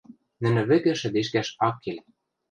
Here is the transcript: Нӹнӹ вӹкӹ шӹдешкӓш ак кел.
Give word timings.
Нӹнӹ 0.41 0.61
вӹкӹ 0.69 0.93
шӹдешкӓш 0.99 1.49
ак 1.67 1.75
кел. 1.83 1.99